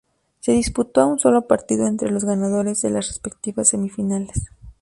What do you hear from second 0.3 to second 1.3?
Se disputó a un